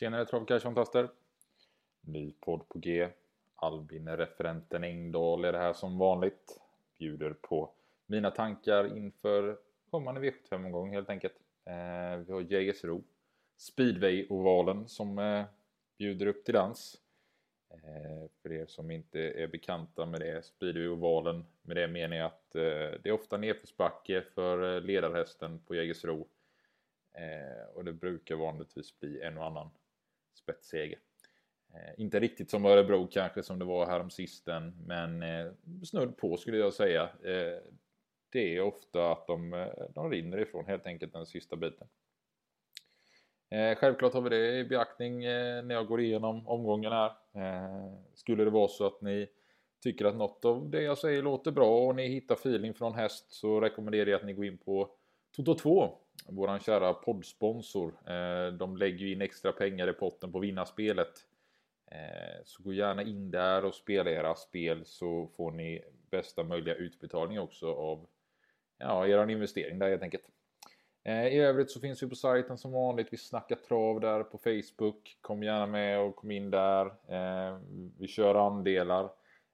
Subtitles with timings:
[0.00, 1.08] Tjenare travcash-fantaster!
[2.00, 3.08] Ny podd på G.
[3.54, 6.60] Albin-referenten Engdahl är det här som vanligt.
[6.98, 7.70] Bjuder på
[8.06, 9.58] mina tankar inför
[9.90, 11.34] kommande V75-omgång helt enkelt.
[11.64, 13.04] Eh, vi har Jägersro,
[13.56, 15.44] Speedway-ovalen som eh,
[15.98, 17.00] bjuder upp till dans.
[17.70, 22.54] Eh, för er som inte är bekanta med det, Speedway-ovalen, med det menar jag att
[22.54, 26.28] eh, det är ofta nedförsbacke för eh, ledarhästen på Jägersro.
[27.12, 29.70] Eh, och det brukar vanligtvis bli en och annan
[30.34, 30.98] spetsseger.
[31.74, 35.52] Eh, inte riktigt som Örebro kanske som det var häromsisten men eh,
[35.84, 37.02] snudd på skulle jag säga.
[37.02, 37.58] Eh,
[38.32, 41.88] det är ofta att de, eh, de rinner ifrån helt enkelt den sista biten.
[43.50, 47.12] Eh, självklart har vi det i beaktning eh, när jag går igenom omgången här.
[47.34, 49.28] Eh, skulle det vara så att ni
[49.82, 53.32] tycker att något av det jag säger låter bra och ni hittar feeling från häst
[53.32, 54.90] så rekommenderar jag att ni går in på
[55.36, 57.94] Toto 2 våran kära poddsponsor.
[58.06, 61.26] Eh, de lägger ju in extra pengar i potten på vinnarspelet.
[61.90, 66.74] Eh, så gå gärna in där och spela era spel så får ni bästa möjliga
[66.74, 68.06] utbetalning också av
[68.78, 70.24] ja, er investering där helt enkelt.
[71.04, 73.08] Eh, I övrigt så finns vi på sajten som vanligt.
[73.10, 75.16] Vi snackar trav där på Facebook.
[75.20, 76.86] Kom gärna med och kom in där.
[76.86, 77.58] Eh,
[77.98, 79.10] vi kör andelar.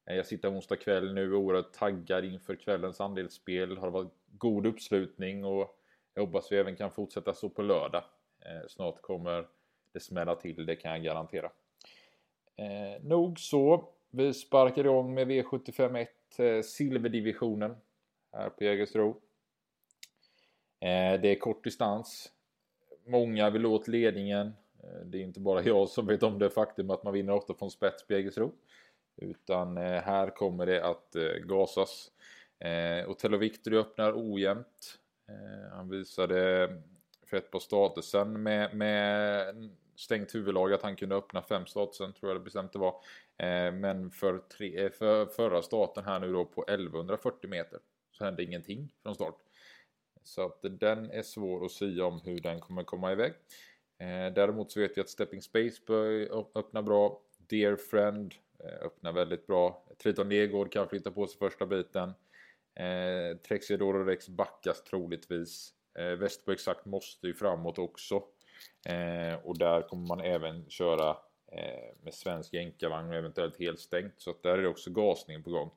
[0.06, 3.78] Eh, jag sitter onsdag kväll nu oerhört taggad inför kvällens andelsspel.
[3.78, 5.75] Har varit god uppslutning och
[6.17, 8.05] jag hoppas vi även kan fortsätta så på lördag.
[8.41, 9.47] Eh, snart kommer
[9.92, 11.50] det smälla till, det kan jag garantera.
[12.56, 13.89] Eh, nog så.
[14.11, 16.06] Vi sparkar igång med V751
[16.39, 17.77] eh, Silverdivisionen
[18.33, 19.09] här på Jägersro.
[20.81, 22.33] Eh, det är kort distans.
[23.06, 24.47] Många vill åt ledningen.
[24.83, 27.55] Eh, det är inte bara jag som vet om det faktum att man vinner ofta
[27.55, 28.53] från spets på Jägersro.
[29.17, 32.11] Utan eh, här kommer det att eh, gasas.
[32.59, 34.98] Eh, Otello Victory öppnar ojämnt.
[35.28, 36.69] Eh, han visade
[37.27, 42.30] för ett par sen med, med stängt huvudlag att han kunde öppna fem statusen, tror
[42.30, 42.94] jag det bestämt det var.
[43.36, 47.78] Eh, men för, tre, eh, för förra starten här nu då på 1140 meter
[48.12, 49.37] så hände ingenting från start.
[50.22, 53.32] Så att den är svår att säga om hur den kommer komma iväg.
[54.34, 55.82] Däremot så vet vi att Stepping Space
[56.54, 57.22] öppnar bra.
[57.38, 58.34] Dear Friend
[58.82, 59.84] öppnar väldigt bra.
[60.03, 62.12] Triton Legård kan flytta på sig första biten.
[62.76, 65.72] Eh, Trexiador och Rex backas troligtvis.
[65.98, 68.22] Eh, Västerbo exakt måste ju framåt också.
[68.87, 71.10] Eh, och där kommer man även köra
[71.53, 74.14] eh, med svensk jänkarvagn och eventuellt helt stängt.
[74.16, 75.70] Så att där är det också gasning på gång.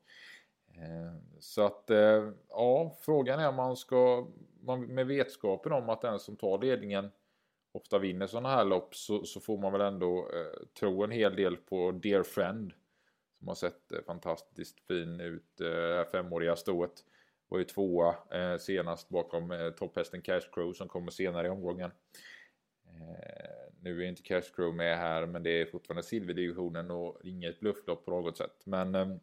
[0.75, 4.27] Eh, så att eh, ja, frågan är om man ska
[4.61, 7.11] man, med vetskapen om att den som tar ledningen
[7.71, 11.35] ofta vinner sådana här lopp så, så, får man väl ändå eh, tro en hel
[11.35, 12.73] del på Dear Friend
[13.39, 15.61] som har sett eh, fantastiskt fin ut.
[15.61, 17.03] Eh, det eh, femåriga stået
[17.47, 21.91] var ju tvåa eh, senast bakom eh, topphästen Cash Crow som kommer senare i omgången.
[23.81, 28.05] Nu är inte Cash Crow med här men det är fortfarande silverdivisionen och inget blufflopp
[28.05, 28.65] på något sätt.
[28.65, 29.19] Men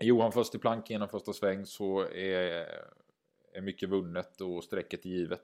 [0.00, 2.66] Johan först i plank genom första sväng så är,
[3.52, 5.42] är mycket vunnet och strecket givet.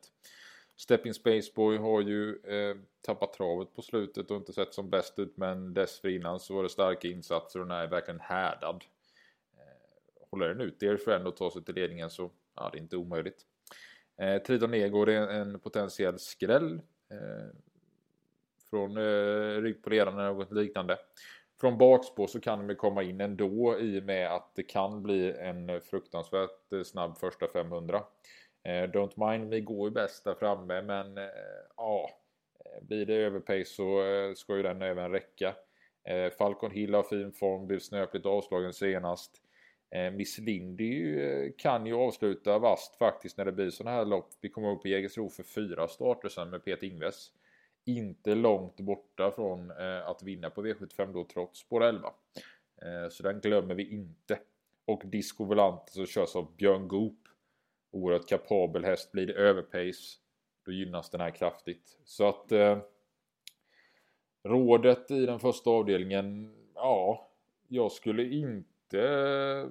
[0.80, 5.36] Stepping Spaceboy har ju eh, tappat travet på slutet och inte sett som bäst ut
[5.36, 8.84] men dessförinnan så var det starka insatser och den är verkligen härdad.
[9.56, 12.82] Eh, håller den ut er för och tar sig till ledningen så ja, det är
[12.82, 13.46] inte omöjligt.
[14.16, 16.80] Eh, Triton Ego är en potentiell skräll.
[17.10, 17.56] Eh,
[18.70, 20.98] från eh, rygg på ledaren eller något liknande.
[21.60, 25.32] Från bakspår så kan de komma in ändå i och med att det kan bli
[25.32, 28.02] en fruktansvärt eh, snabb första 500.
[28.62, 31.25] Eh, don't Mind Me går ju bäst där framme men eh,
[31.76, 32.10] ja,
[32.65, 34.03] eh, blir det överpace så
[34.37, 35.54] ska ju den även räcka.
[36.38, 39.43] Falcon Hill har fin form, blev snöpligt avslagen senast.
[40.12, 44.28] Miss Lindy kan ju avsluta vast faktiskt när det blir sådana här lopp.
[44.41, 47.31] Vi kommer upp på Jägersro för fyra starter sen med Peter Ingves.
[47.84, 49.70] Inte långt borta från
[50.04, 52.10] att vinna på V75 då trots spår 11.
[53.10, 54.38] Så den glömmer vi inte.
[54.84, 57.28] Och Disco Volante som körs av Björn Goop
[57.90, 59.12] oerhört kapabel häst.
[59.12, 60.18] Blir det överpace
[60.64, 61.98] då gynnas den här kraftigt.
[62.04, 62.78] Så att eh,
[64.42, 67.31] rådet i den första avdelningen, ja,
[67.69, 69.69] jag skulle inte eh,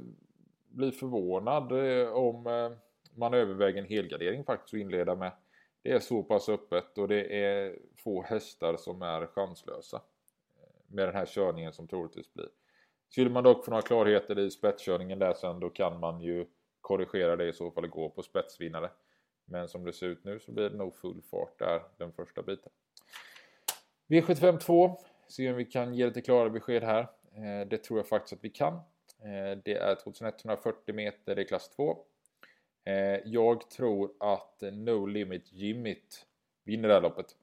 [0.69, 2.71] bli förvånad eh, om eh,
[3.16, 5.31] man överväger en helgardering faktiskt att inleda med.
[5.81, 9.98] Det är så pass öppet och det är få hästar som är chanslösa
[10.57, 12.50] eh, med den här körningen som troligtvis blir.
[13.10, 16.45] Skulle man dock få några klarheter i spetskörningen där sen då kan man ju
[16.89, 18.89] korrigera det i så fall och gå på spetsvinnare.
[19.45, 22.41] Men som det ser ut nu så blir det nog full fart där den första
[22.41, 22.71] biten.
[24.07, 25.00] V75 2.
[25.27, 27.01] Se om vi kan ge lite klara besked här.
[27.36, 28.74] Eh, det tror jag faktiskt att vi kan.
[29.19, 31.97] Eh, det är 2140 meter, det är klass 2.
[32.86, 36.25] Eh, jag tror att No Limit Jimmit
[36.63, 37.36] vinner det här loppet.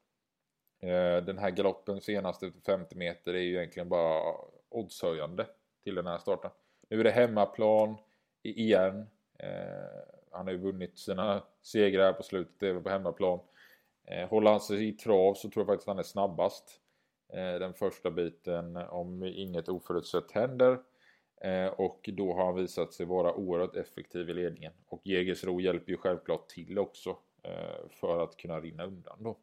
[1.25, 4.35] Den här galoppen senast efter 50 meter är ju egentligen bara
[4.69, 5.45] oddshöjande
[5.83, 6.51] till den här starten.
[6.89, 7.97] Nu är det hemmaplan
[8.43, 9.07] igen.
[9.39, 13.39] Eh, han har ju vunnit sina segrar på slutet även på hemmaplan.
[14.07, 16.81] Eh, håller han sig i trav så tror jag faktiskt han är snabbast.
[17.33, 20.79] Eh, den första biten om inget oförutsett händer.
[21.41, 24.73] Eh, och då har han visat sig vara oerhört effektiv i ledningen.
[24.85, 29.37] Och Jägersro hjälper ju självklart till också eh, för att kunna rinna undan då.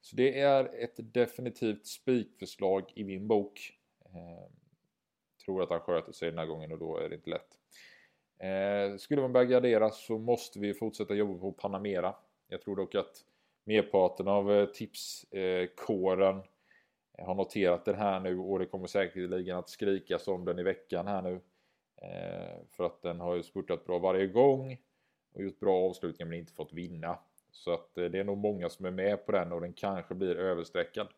[0.00, 3.72] Så det är ett definitivt spikförslag i min bok.
[4.04, 4.50] Eh,
[5.44, 7.58] tror att han sköter sig den här gången och då är det inte lätt.
[8.38, 12.14] Eh, skulle man börja gardera så måste vi fortsätta jobba på Panamera.
[12.48, 13.24] Jag tror dock att
[13.64, 16.36] merparten av eh, tipskåren
[17.18, 20.62] eh, har noterat den här nu och det kommer säkerligen att skrikas om den i
[20.62, 21.40] veckan här nu.
[22.02, 24.78] Eh, för att den har ju spurtat bra varje gång
[25.34, 27.18] och gjort bra avslutningar men inte fått vinna.
[27.50, 30.14] Så att eh, det är nog många som är med på den och den kanske
[30.14, 31.08] blir överstreckad.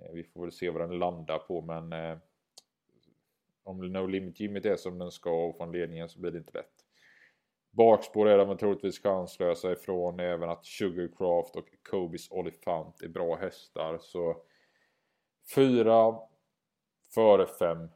[0.00, 2.18] Eh, vi får väl se vad den landar på men eh,
[3.62, 6.58] om No Limit Gymmet är som den ska och från ledningen så blir det inte
[6.58, 6.84] lätt.
[7.70, 13.98] Bakspår är de troligtvis chanslösa ifrån även att Sugarcraft och Kobis Olifant är bra hästar
[13.98, 14.42] så
[15.54, 16.18] 4
[17.14, 17.88] före 5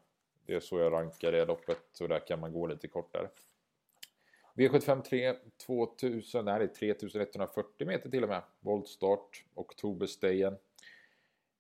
[0.46, 3.28] det är så jag rankar det loppet så där kan man gå lite kortare.
[4.54, 5.34] V75 3
[5.66, 8.42] 2000, nej det är 3140 meter till och med.
[8.60, 10.56] Voltstart, Oktoberstejen.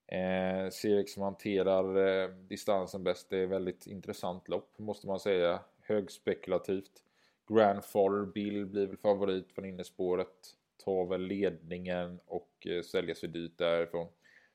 [0.06, 3.30] Eh, Sirek som hanterar eh, distansen bäst.
[3.30, 5.60] Det är väldigt intressant lopp måste man säga.
[5.80, 7.02] Högspekulativt.
[7.48, 10.56] Grandfather Bill blir väl favorit från innespåret.
[10.84, 14.08] Tar väl ledningen och eh, säljer sig dyrt därifrån.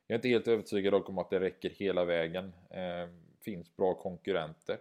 [0.07, 2.53] Jag är inte helt övertygad om att det räcker hela vägen.
[2.69, 3.09] Eh,
[3.42, 4.77] finns bra konkurrenter.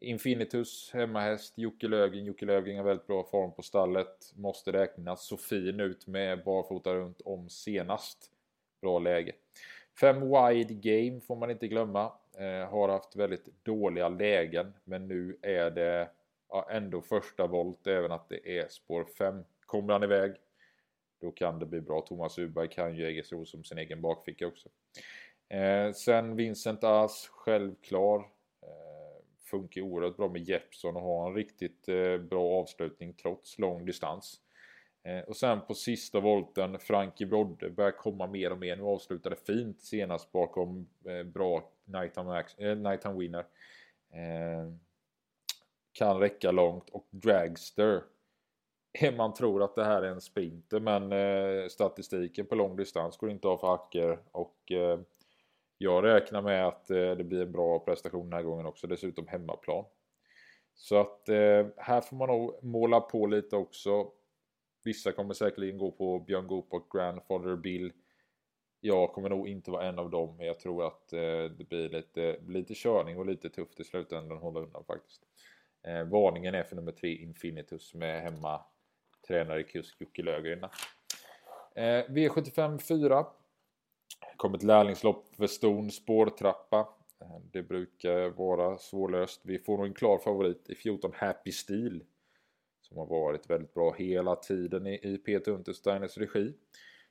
[0.00, 2.24] Infinitus, hemmahäst, Jocke Löfgren.
[2.24, 4.32] Jocke Löfgren har väldigt bra form på stallet.
[4.36, 5.26] Måste räknas.
[5.26, 8.30] Så fin ut med barfota runt om senast.
[8.80, 9.32] Bra läge.
[10.00, 12.12] Fem wide game får man inte glömma.
[12.38, 14.72] Eh, har haft väldigt dåliga lägen.
[14.84, 16.10] Men nu är det
[16.48, 19.44] ja, ändå första volt även att det är spår 5.
[19.66, 20.34] Kommer han iväg
[21.20, 22.00] då kan det bli bra.
[22.00, 24.68] Thomas Uberg kan ju Jägersro som sin egen bakficka också.
[25.48, 28.18] Eh, sen Vincent As, självklar
[28.62, 33.86] eh, funkar oerhört bra med Jeppson och har en riktigt eh, bra avslutning trots lång
[33.86, 34.40] distans.
[35.02, 38.76] Eh, och sen på sista volten Frankie Brodde börjar komma mer och mer.
[38.76, 43.46] Nu avslutade fint senast bakom eh, bra Nighttime, äh, Nighttime Winner.
[44.10, 44.72] Eh,
[45.92, 48.02] kan räcka långt och Dragster.
[49.16, 53.48] Man tror att det här är en sprinter men statistiken på lång distans går inte
[53.48, 54.72] av för hacker och
[55.82, 58.86] jag räknar med att eh, det blir en bra prestation den här gången också.
[58.86, 59.84] Dessutom hemmaplan.
[60.74, 64.10] Så att eh, här får man nog måla på lite också.
[64.82, 67.92] Vissa kommer säkerligen gå på Björn Goop och Grandfather Bill.
[68.80, 70.36] Jag kommer nog inte vara en av dem.
[70.36, 74.36] Men jag tror att eh, det blir lite, lite körning och lite tufft i slutändan
[74.36, 75.22] att hålla undan faktiskt.
[75.82, 78.60] Eh, varningen är för nummer 3 Infinitus med hemma
[79.28, 80.64] tränare kusk Jocke Löfgren.
[81.74, 83.26] Eh, V75 4
[84.36, 86.88] kom ett lärlingslopp för Ston spårtrappa.
[87.20, 89.40] Eh, det brukar vara svårlöst.
[89.44, 92.04] Vi får nog en klar favorit i 14 Happy Steel.
[92.90, 96.54] Som har varit väldigt bra hela tiden i Peter Untersteiners regi.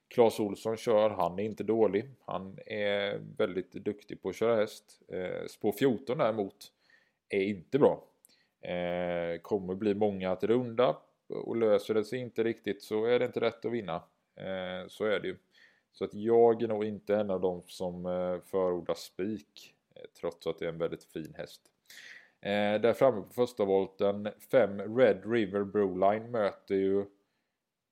[0.08, 2.10] Claes Olsson kör, han är inte dålig.
[2.26, 5.02] Han är väldigt duktig på att köra häst.
[5.08, 6.72] Eh, spår 14 däremot
[7.30, 8.04] är inte bra.
[8.62, 13.26] Eh, kommer bli många att runda och löser det sig inte riktigt så är det
[13.26, 13.96] inte rätt att vinna.
[14.36, 15.38] Eh, så är det ju.
[15.92, 19.76] Så att jag är nog inte en av dem som eh, förordar spik.
[19.96, 21.62] Eh, trots att det är en väldigt fin häst.
[22.42, 27.06] Eh, där framme på första volten 5 Red River Broline möter ju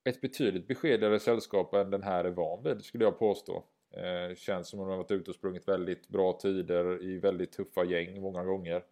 [0.10, 3.64] ett betydligt beskedligare sällskap än den här är van vid skulle jag påstå.
[3.92, 7.52] Eh, känns som att de har varit ute och sprungit väldigt bra tider i väldigt
[7.52, 8.84] tuffa gäng många gånger.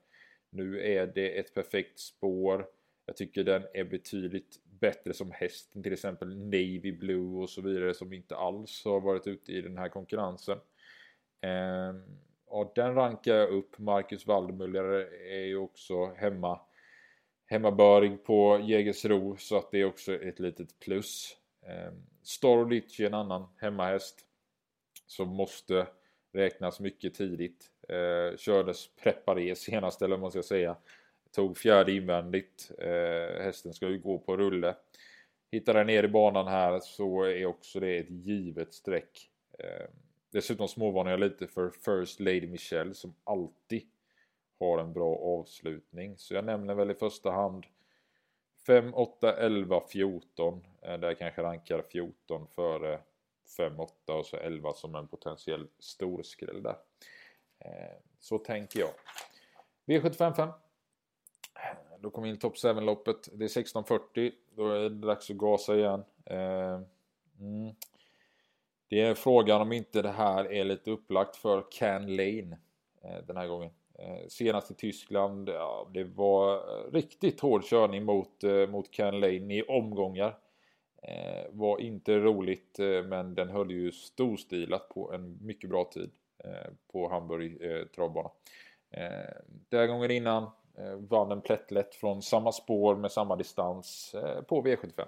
[0.50, 2.68] Nu är det ett perfekt spår.
[3.06, 7.94] Jag tycker den är betydligt bättre som häst till exempel Navy Blue och så vidare
[7.94, 10.58] som inte alls har varit ute i den här konkurrensen.
[11.42, 11.94] Eh,
[12.56, 13.80] och den rankar jag upp.
[13.80, 16.60] Marcus Waldmüller är ju också hemma
[17.46, 21.38] hemmaböring på Jägersro så att det är också ett litet plus.
[21.68, 21.94] Ehm,
[22.24, 24.20] Storlich är en annan hemmahäst
[25.08, 25.88] som måste
[26.34, 27.72] räknas mycket tidigt.
[27.90, 30.78] Ehm, kördes preparé senast eller vad man ska säga.
[31.32, 32.72] Tog fjärde invändigt.
[32.78, 34.76] Eh, hästen ska ju gå på rulle.
[35.52, 39.30] Hittar den ner i banan här så är också det ett givet streck.
[39.60, 39.88] Eh,
[40.36, 43.84] dessutom småvarnar jag lite för First Lady Michelle som alltid
[44.60, 46.18] har en bra avslutning.
[46.18, 47.66] Så jag nämner väl i första hand
[48.68, 50.66] 5, 8, 11, 14.
[50.82, 53.00] Där jag kanske rankar 14 före
[53.58, 56.78] 5-8 och så 11 som en potentiell storskräll där.
[57.60, 58.92] Eh, så tänker jag.
[59.86, 60.52] V755.
[62.00, 63.30] Då kommer in Top 7-loppet.
[63.34, 64.32] Det är 16.40.
[64.56, 66.04] Då är det dags att gasa igen.
[66.26, 66.82] Eh,
[67.40, 67.76] mm.
[68.90, 72.58] Det är frågan om inte det här är lite upplagt för Can Lane
[73.04, 73.72] eh, den här gången.
[74.00, 79.56] Eh, senast i Tyskland, ja, det var eh, riktigt hård körning mot, mot Can Lane
[79.56, 80.38] i omgångar.
[81.50, 86.12] Var inte roligt men den höll ju storstilat på en mycket bra tid
[86.92, 87.58] på Hamburg
[87.96, 88.30] travbana.
[89.70, 90.50] Den här gången innan
[90.98, 94.16] vann en plättlätt från samma spår med samma distans
[94.48, 95.06] på V75.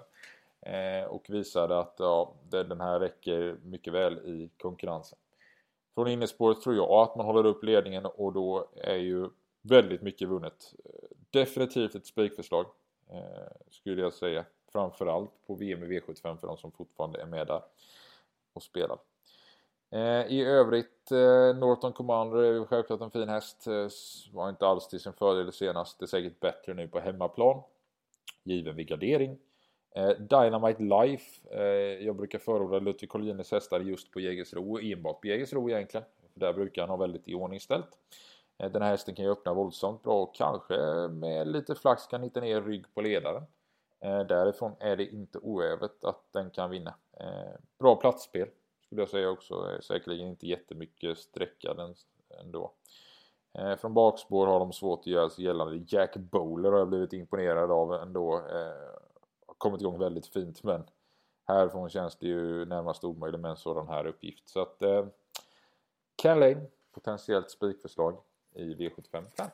[0.60, 5.18] Eh, och visade att ja, den här räcker mycket väl i konkurrensen.
[5.94, 9.28] Från innerspåret tror jag att man håller upp ledningen och då är ju
[9.62, 10.74] väldigt mycket vunnet.
[11.30, 12.66] Definitivt ett spikförslag
[13.10, 14.44] eh, skulle jag säga.
[14.72, 17.62] Framförallt på VM i V75 för de som fortfarande är med där
[18.52, 18.98] och spelar.
[19.90, 21.10] Eh, I övrigt,
[21.54, 23.66] Norton Commander är självklart en fin häst.
[24.32, 25.98] Var inte alls till sin fördel senast.
[25.98, 27.62] Det är säkert bättre nu på hemmaplan.
[28.42, 29.38] Given vid gardering.
[29.98, 31.48] Eh, Dynamite Life.
[31.50, 34.78] Eh, jag brukar förorda Ludvig Collinis hästar just på Jägersro.
[34.78, 36.06] Enbart på Jägersro egentligen.
[36.34, 37.88] Där brukar han ha väldigt iordningställt.
[38.58, 40.76] Eh, den här hästen kan ju öppna våldsamt bra och kanske
[41.08, 43.42] med lite flax kan hitta ner rygg på ledaren.
[44.00, 46.94] Därifrån är det inte oävet att den kan vinna.
[47.78, 48.48] Bra platsspel
[48.86, 49.78] skulle jag säga också.
[49.82, 51.96] Säkerligen inte jättemycket sträckad
[52.40, 52.72] ändå.
[53.58, 55.84] Eh, från bakspår har de svårt att göra sig gällande.
[55.86, 58.36] Jack Bowler har jag blivit imponerad av ändå.
[58.36, 58.97] Eh,
[59.58, 60.84] kommit igång väldigt fint men
[61.44, 64.48] härifrån känns det ju närmast omöjligt med en sådan här uppgift.
[64.48, 65.06] Så att eh,
[66.22, 68.18] Ken Lane, potentiellt spikförslag
[68.54, 69.50] i V75 5.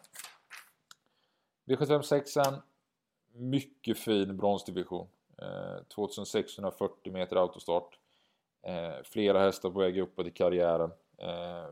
[1.67, 2.35] V75 6
[3.33, 5.09] mycket fin bronsdivision.
[5.39, 7.99] Eh, 2640 meter autostart.
[8.63, 10.91] Eh, flera hästar på väg uppåt i karriären.
[11.17, 11.69] Eh,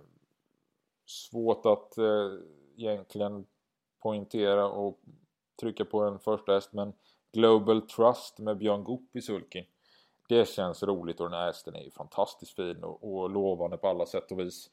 [1.07, 2.33] svårt att eh,
[2.77, 3.47] egentligen
[4.03, 5.01] poängtera och
[5.61, 6.93] trycka på en första häst men
[7.33, 9.65] Global Trust med Björn Goop i sulken.
[10.29, 13.89] Det känns roligt och den här hästen är ju fantastiskt fin och, och lovande på
[13.89, 14.71] alla sätt och vis.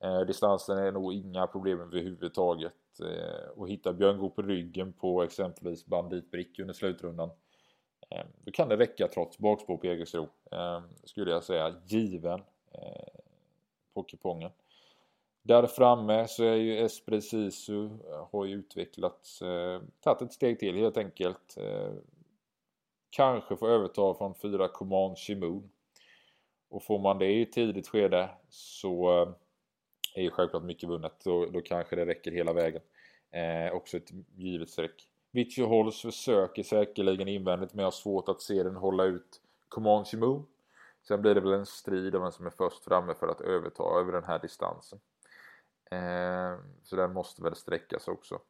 [0.00, 3.00] Eh, distansen är nog inga problem överhuvudtaget.
[3.00, 7.30] Eh, och hitta Björn Goop i ryggen på exempelvis banditbrick under slutrundan
[8.12, 10.28] Eh, då kan det räcka trots bakspår på Egersro.
[10.50, 12.42] Eh, skulle jag säga given
[12.72, 13.20] eh,
[13.94, 14.50] på kupongen.
[15.42, 20.58] Där framme så är ju Esprit Sisu eh, har ju utvecklats, eh, tagit ett steg
[20.58, 21.56] till helt enkelt.
[21.56, 21.92] Eh,
[23.10, 25.70] kanske få överta från 4 Command Shimoon.
[26.70, 29.28] Och får man det i ett tidigt skede så eh,
[30.14, 31.20] är ju självklart mycket vunnet.
[31.24, 32.82] Då, då kanske det räcker hela vägen.
[33.30, 35.08] Eh, också ett givet streck.
[35.32, 40.16] Vichy Holls försöker säkerligen invändigt men jag har svårt att se den hålla ut Comanche
[40.16, 40.46] Moo.
[41.08, 43.82] Sen blir det väl en strid om vem som är först framme för att överta
[43.82, 45.00] över den här distansen.
[45.92, 48.40] Eh, så den måste väl sträckas också.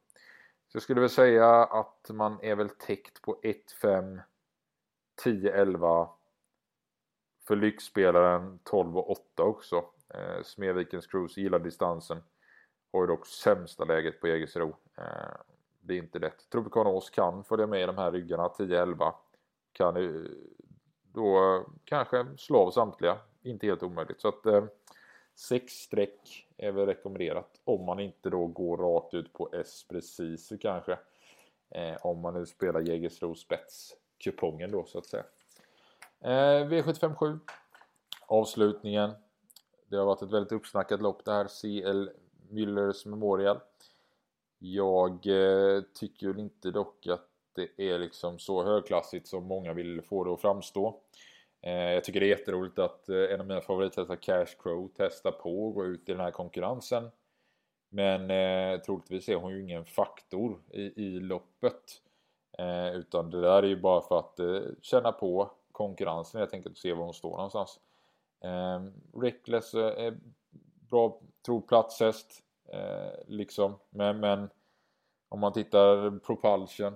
[0.67, 4.21] Så jag skulle väl säga att man är väl täckt på 1, 5,
[5.23, 6.09] 10, 11
[7.47, 9.85] för lyxspelaren 12 och 8 också.
[10.09, 12.23] Eh, Smedvikens Cruise gillar distansen.
[12.91, 14.75] Har ju dock sämsta läget på Jägersro.
[14.97, 15.35] Eh,
[15.81, 16.49] det är inte lätt.
[16.49, 19.13] Tropicanos kan följa med i de här ryggarna 10-11.
[19.73, 20.27] Kan
[21.03, 23.17] då kanske slå av samtliga.
[23.41, 24.21] Inte helt omöjligt.
[24.21, 24.63] Så att eh,
[25.35, 27.61] sex streck är väl rekommenderat.
[27.63, 30.97] Om man inte då går rakt ut på S precis kanske.
[31.69, 35.23] Eh, om man nu spelar Jägersro spets kupongen då så att säga.
[36.21, 37.39] Eh, V757
[38.27, 39.11] Avslutningen.
[39.87, 41.47] Det har varit ett väldigt uppsnackat lopp det här.
[41.47, 42.09] CL
[42.49, 43.59] Müllers Memorial.
[44.59, 50.01] Jag eh, tycker väl inte dock att det är liksom så högklassigt som många vill
[50.01, 51.01] få det att framstå.
[51.63, 55.31] Eh, jag tycker det är jätteroligt att eh, en av mina favorithästar Cash Crow testar
[55.31, 57.09] på att gå ut i den här konkurrensen.
[57.89, 62.01] Men eh, troligtvis är hon ju ingen faktor i, i loppet.
[62.57, 66.75] Eh, utan det där är ju bara för att eh, känna på konkurrensen helt enkelt
[66.75, 67.79] och se var hon står någonstans.
[68.43, 68.83] Eh,
[69.21, 70.17] Reckless eh, är
[70.89, 72.43] bra troplatshäst.
[72.73, 73.75] Eh, liksom.
[73.89, 74.49] Men, men
[75.29, 76.95] om man tittar Propulsion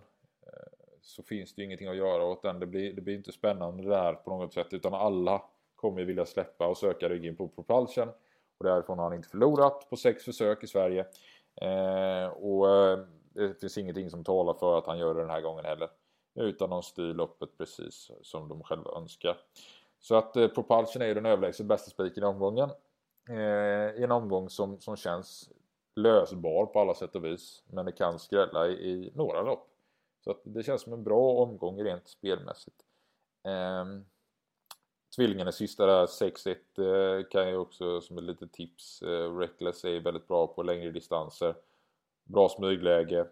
[1.08, 2.60] så finns det ju ingenting att göra åt den.
[2.60, 5.42] Det blir, det blir inte spännande det på något sätt utan alla
[5.76, 8.10] kommer vilja släppa och söka ryggen på Propulsion.
[8.58, 11.06] Och därifrån har han inte förlorat på sex försök i Sverige.
[11.62, 13.00] Eh, och eh,
[13.34, 15.90] det finns ingenting som talar för att han gör det den här gången heller.
[16.36, 19.38] Utan de styr loppet precis som de själva önskar.
[20.00, 22.70] Så att eh, Propulsion är ju den överlägset bästa spiken i omgången.
[23.30, 25.50] Eh, I en omgång som, som känns
[25.96, 27.64] lösbar på alla sätt och vis.
[27.68, 29.77] Men det kan skrälla i, i några lopp.
[30.28, 32.76] Så att det känns som en bra omgång rent spelmässigt.
[33.44, 34.06] Um,
[35.16, 39.02] tvillingen sista där 6-1 eh, kan jag också som ett litet tips.
[39.02, 41.56] Eh, Reckless är väldigt bra på längre distanser.
[42.24, 43.28] Bra smygläge.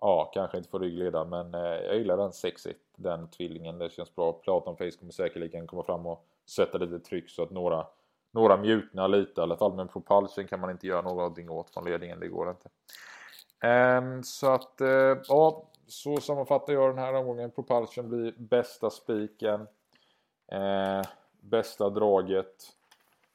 [0.00, 3.78] Ja, kanske inte får ryggleda men eh, jag gillar den 6-1, den tvillingen.
[3.78, 4.32] Det känns bra.
[4.32, 7.86] Platon Face kommer säkerligen komma fram och sätta lite tryck så att några,
[8.30, 9.74] några mjuknar lite i alla fall.
[9.74, 12.68] Men Propulsion kan man inte göra någonting åt från ledningen, det går inte.
[13.62, 17.50] Um, så att, uh, ja, så sammanfattar jag den här omgången.
[17.50, 19.66] Propulsion blir bästa spiken.
[20.52, 21.02] Eh,
[21.40, 22.76] bästa draget.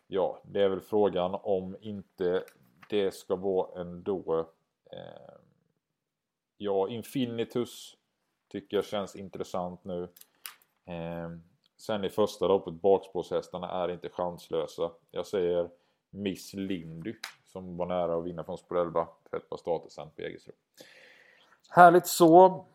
[0.07, 2.43] Ja, det är väl frågan om inte
[2.89, 4.45] det ska vara ändå
[4.91, 5.35] Eh,
[6.57, 7.97] Ja, Infinitus
[8.47, 10.03] tycker jag känns intressant nu.
[10.85, 11.29] Eh,
[11.77, 14.91] sen i första loppet, bakspårshästarna är inte chanslösa.
[15.11, 15.69] Jag säger
[16.09, 19.07] Miss Lindy som var nära att vinna från spår 11.
[19.31, 20.53] Fett på statusen på Jägersro.
[21.69, 22.65] Härligt så!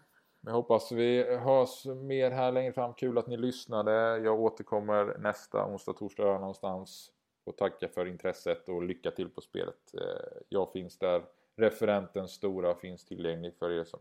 [0.40, 2.94] Jag hoppas vi hörs mer här längre fram.
[2.94, 4.18] Kul att ni lyssnade.
[4.18, 7.10] Jag återkommer nästa onsdag, torsdag någonstans.
[7.44, 9.94] Och tacka för intresset och lycka till på spelet.
[9.94, 11.24] Eh, jag finns där
[11.56, 14.00] referenten stora finns tillgänglig för er som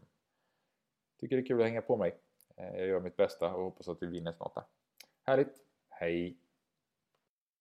[1.19, 2.19] tycker det är kul att hänga på mig.
[2.57, 4.65] Eh, jag gör mitt bästa och hoppas att vi vinner snart.
[5.23, 5.55] Härligt!
[5.89, 6.37] Hej!